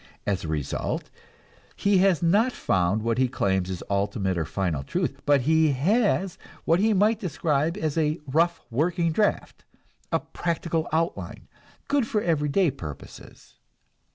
As 0.25 0.43
a 0.43 0.47
result, 0.47 1.11
he 1.75 1.99
has 1.99 2.23
not 2.23 2.51
found 2.53 3.03
what 3.03 3.19
he 3.19 3.27
claims 3.27 3.69
is 3.69 3.83
ultimate 3.87 4.35
or 4.35 4.45
final 4.45 4.81
truth; 4.81 5.21
but 5.27 5.41
he 5.41 5.73
has 5.73 6.39
what 6.65 6.79
he 6.79 6.91
might 6.91 7.19
describe 7.19 7.77
as 7.77 7.99
a 7.99 8.19
rough 8.25 8.63
working 8.71 9.11
draft, 9.11 9.63
a 10.11 10.19
practical 10.19 10.87
outline, 10.91 11.47
good 11.87 12.07
for 12.07 12.19
everyday 12.19 12.71
purposes. 12.71 13.57